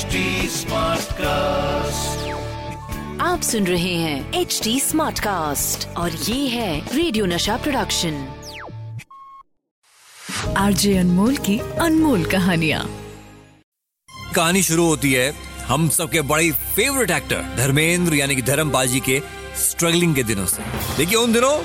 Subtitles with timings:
[0.00, 0.20] HD
[1.12, 2.28] cast
[3.20, 8.14] आप सुन रहे हैं एच डी स्मार्ट कास्ट और ये है रेडियो नशा प्रोडक्शन
[10.58, 12.84] आरजे अनमोल की अनमोल कहानिया।
[14.34, 15.32] कहानी शुरू होती है
[15.66, 19.20] हम सबके बड़े फेवरेट एक्टर धर्मेंद्र यानी कि धर्म बाजी के
[19.68, 20.62] स्ट्रगलिंग के दिनों से।
[20.96, 21.56] देखिए उन दिनों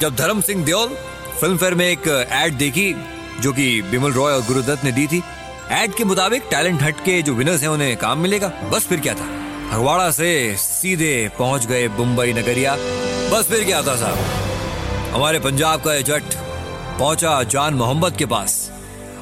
[0.00, 0.96] जब धर्म सिंह देओल
[1.40, 2.94] फ़िल्म फेयर में एक एड देखी
[3.40, 5.22] जो कि बिमल रॉय और गुरुदत्त ने दी थी
[5.72, 9.14] एड के मुताबिक टैलेंट हट के जो विनर्स हैं, उन्हें काम मिलेगा। बस फिर क्या
[9.14, 9.26] था?
[9.70, 12.76] फगवाड़ा से सीधे पहुँच गए मुंबई नगरिया।
[13.30, 14.18] बस फिर क्या था साहब?
[15.14, 16.22] हमारे पंजाब का जट
[16.98, 18.72] पहुँचा जान मोहम्मद के पास।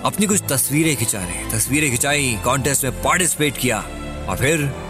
[0.04, 3.78] अपनी कुछ तस्वीरें खिंचाने तस्वीरें खिंचाई कॉन्टेस्ट में पार्टिसिपेट किया।
[4.28, 4.84] और फिर?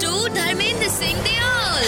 [0.00, 1.86] To Dharmendra Singh Deol.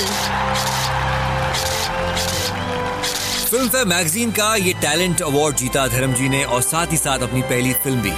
[3.68, 7.40] Filmfare magazine का ये टैलेंट अवार्ड जीता धर्म जी ने और साथ ही साथ अपनी
[7.42, 8.10] पहली फ़िल्म भी।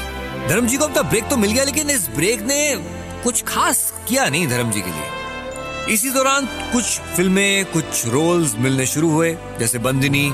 [0.49, 2.77] धर्म जी को अपना ब्रेक तो मिल गया, लेकिन इस ब्रेक ने
[3.25, 6.85] कुछ खास किया नहीं धर्म जी के लिए। इसी दौरान कुछ
[7.17, 10.33] फ़िल्में, कुछ रोल्स मिलने शुरू हुए, जैसे बंदिनी,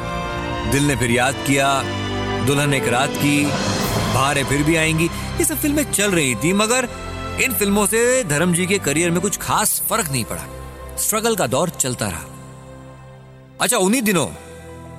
[0.72, 1.70] दिल ने फिर याद किया,
[2.46, 6.88] दुल्हन एक रात की बाहर फिर भी आएँगी। ये सब फ़िल्में चल रही थी, मगर
[7.44, 10.44] इन फ़िल्मों से धर्म जी के करियर में कुछ खास फ़र्क नहीं पड़ा।
[10.98, 12.24] स्ट्रगल का दौर चलता रहा।
[13.60, 14.26] अच्छा उन्हीं दिनों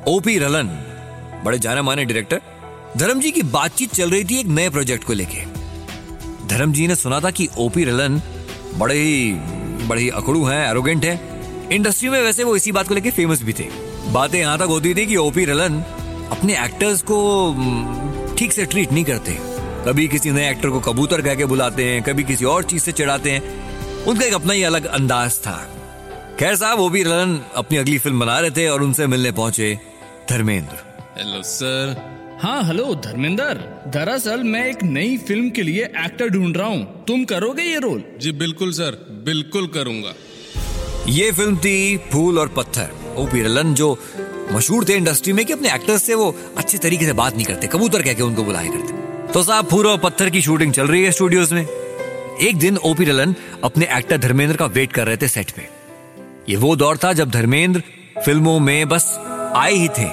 [0.08, 0.68] ओपी रलन
[1.46, 2.42] बड़े जाने माने डायरेक्टर
[2.98, 5.46] धर्म जी की बातचीत चल रही थी एक नए प्रोजेक्ट को लेके।
[6.48, 8.22] धर्म जी ने सुना था कि ओपी रलन
[8.76, 9.32] बड़े ही
[9.88, 13.42] बड़े ही अकड़ू हैं एरोगेंट हैं। इंडस्ट्री में वैसे वो इसी बात को लेके फ़ेमस
[13.44, 13.68] भी थे।
[14.12, 15.82] बातें यहाँ तक होती थी कि ओपी रलन
[16.32, 19.38] अपने एक्टर्स को हम्म, ठीक से ट्रीट नहीं करते।
[19.86, 22.92] कभी किसी नए एक्टर को कबूतर कह के बुलाते हैं कभी किसी और चीज़ से
[22.92, 25.79] चढ़ाते हैं। उनका एक अपना ही अलग अंदाज था।
[26.40, 29.74] खैर साहब ओपी रलन अपनी अगली फ़िल्म बना रहे थे और उनसे मिलने पहुँचे
[30.30, 30.76] धर्मेंद्र।
[31.18, 31.96] हेलो सर
[32.42, 33.56] हाँ हेलो धर्मेंद्र।
[33.94, 38.04] दरअसल मैं एक नई फ़िल्म के लिए एक्टर ढूंढ रहा हूँ। तुम करोगे ये रोल
[38.22, 40.14] जी बिल्कुल सर बिल्कुल करूँगा।
[41.10, 43.92] ये फ़िल्म थी फूल और पत्थर। ओपी रलन जो
[44.52, 47.68] मशहूर थे इंडस्ट्री में कि अपने एक्टर्स से वो अच्छे तरीके से बात नहीं करते
[47.68, 51.04] कबूतर कह के उनको बुलाया करते। तो साहब फूल और पत्थर की शूटिंग चल रही
[51.04, 55.28] है स्टूडियोज में। एक दिन ओपी रलन अपने एक्टर धर्मेंद्र का वेट कर रहे थे
[55.28, 55.68] सेट पे।
[56.50, 57.82] ये वो दौर था जब धर्मेंद्र
[58.26, 59.04] फ़िल्मों में बस
[59.56, 60.06] आए ही थे।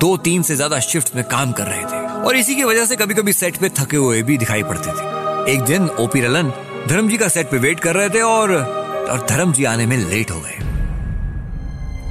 [0.00, 2.96] दो तीन से ज़्यादा शिफ्ट में काम कर रहे थे। और इसी की वजह से
[2.96, 6.52] कभी कभी सेट पे थके हुए भी दिखाई पड़ते थे। एक दिन ओपी रलन
[6.88, 9.96] धर्म जी का सेट पे वेट कर रहे थे और और धर्म जी आने में
[9.98, 10.58] लेट हो गए।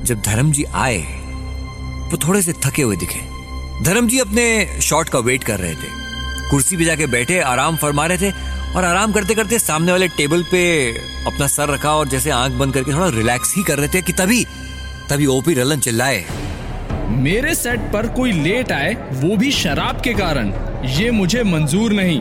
[0.06, 1.00] जब धर्म जी आए,
[2.12, 3.20] वो थोड़े से थके हुए दिखे।
[3.84, 8.06] धर्म जी अपने शॉट का वेट कर रहे थे। कुर्सी पे जाके बैठे, आराम फरमा
[8.06, 8.32] रहे थे
[8.76, 10.62] और आराम करते करते सामने वाले टेबल पे
[11.28, 14.14] अपना सर रखा और जैसे आँख बंद करके थोड़ा रिलैक्स ही कर रहे थे कि
[14.14, 14.46] तभी
[15.10, 16.26] तभी ओपी रलन चिल्लाए।
[17.20, 20.54] मेरे सेट पर कोई लेट आए वो भी शराब के कारण।
[20.90, 22.20] ये मुझे मंजूर नहीं।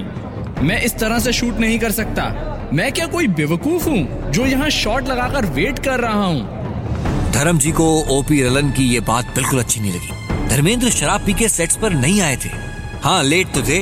[0.67, 2.25] मैं इस तरह से शूट नहीं कर सकता।
[2.73, 7.31] मैं क्या कोई बेवकूफ़ हूँ जो यहाँ शॉट लगाकर वेट कर रहा हूँ?
[7.33, 7.87] धर्म जी को
[8.19, 11.93] ओपी रलन की ये बात बिल्कुल अच्छी नहीं लगी। धर्मेंद्र शराब पी के सेट्स पर
[11.93, 12.51] नहीं आए थे।
[13.03, 13.79] हाँ लेट तो थे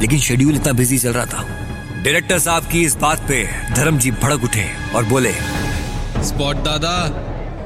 [0.00, 1.59] लेकिन शेड्यूल इतना बिज़ी चल रहा था।
[2.02, 3.42] डायरेक्टर साहब की इस बात पे
[3.74, 4.64] धर्म जी भड़क उठे
[4.96, 5.32] और बोले
[6.24, 6.92] स्पॉट दादा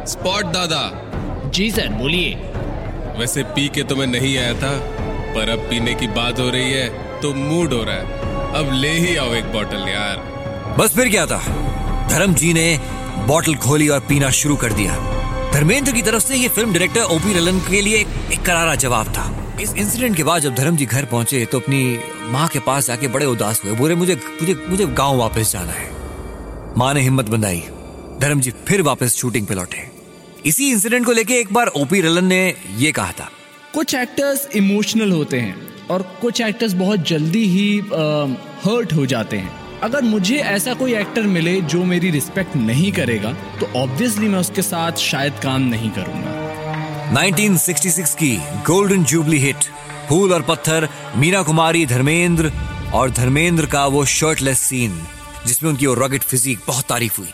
[0.04, 2.34] स्पॉट दादा। जी सर बोलिए।
[3.18, 4.72] वैसे पी के तो मैं नहीं आया था
[5.34, 8.90] पर अब पीने की बात हो रही है तो मूड हो रहा है। अब ले
[8.90, 11.38] ही आओ एक बॉटल यार। बस फिर क्या था?
[12.08, 12.66] धर्म जी ने
[13.26, 14.96] बॉटल खोली और पीना शुरू कर दिया।
[15.52, 19.06] धर्मेंद्र की तरफ़ से ये फ़िल्म डायरेक्टर ओपी रलन के लिए एक, एक करारा जवाब
[19.08, 21.98] था। इस इंसिडेंट के बाद जब धर्म जी घर पहुँचे तो अपनी
[22.30, 25.90] माँ के पास जाके बड़े उदास हुए। बोले, मुझे मुझे मुझे गाँव वापस जाना है।
[26.78, 27.62] माँ ने हिम्मत बंधाई।
[28.20, 29.88] धर्म जी फिर वापस शूटिंग पे लौटे।
[30.46, 32.42] इसी इंसिडेंट को लेके एक बार ओपी रलन ने
[32.78, 33.30] ये कहा था।
[33.74, 35.56] कुछ एक्टर्स इमोशनल होते हैं
[35.90, 37.78] और कुछ एक्टर्स बहुत जल्दी ही
[38.64, 43.32] हर्ट हो जाते हैं। अगर मुझे ऐसा कोई एक्टर मिले जो मेरी रिस्पेक्ट नहीं करेगा
[43.60, 46.42] तो ऑब्वियसली मैं उसके साथ शायद काम नहीं करूँगा।
[47.12, 49.56] 1966 की गोल्डन जुबली हिट,
[50.08, 52.52] फूल और पत्थर, मीना कुमारी, धर्मेंद्र
[52.94, 55.06] और धर्मेंद्र का वो शर्टलेस सीन
[55.46, 57.28] जिसमें उनकी वो रॉकेट फिजिक बहुत तारीफ़ हुई।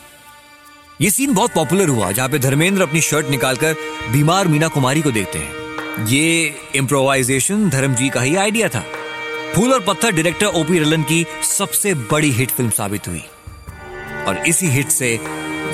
[1.00, 3.76] ये सीन बहुत पॉपुलर हुआ, जहाँ पे धर्मेंद्र अपनी शर्ट निकालकर
[4.12, 8.84] बीमार मीना कुमारी को देखते हैं। ये इम्प्रोवाइजेशन धर्म जी का ही आइडिया था।
[9.55, 11.26] फूल और पत्थर डायरेक्टर ओपी रलन की
[11.58, 13.25] सबसे बड़ी हिट फ़िल्म साबित हुई।
[14.28, 15.20] और इसी हिट से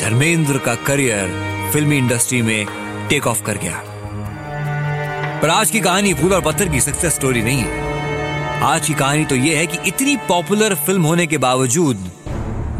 [0.00, 3.82] धर्मेंद्र का करियर फिल्मी इंडस्ट्री में टेक ऑफ़ कर गया।
[5.42, 7.84] पर आज की कहानी फूल और पत्थर की सक्सेस स्टोरी नहीं है।
[8.62, 12.10] आज की कहानी तो यह है कि इतनी पॉपुलर फ़िल्म होने के बावजूद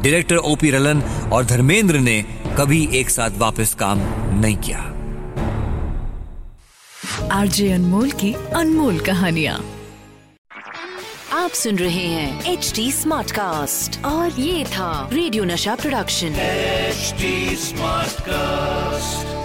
[0.02, 1.02] डायरेक्टर ओपी रलन
[1.32, 2.22] और धर्मेंद्र ने
[2.58, 3.98] कभी एक साथ वापस काम
[4.40, 4.78] नहीं किया।
[7.32, 9.64] आरजे अनमोल की अनमोल कहानियाँ।
[11.32, 17.14] आप सुन रहे हैं एच डी स्मार्ट कास्ट और ये था रेडियो नशा प्रोडक्शन एच
[17.60, 19.35] स्मार्ट Smartcast.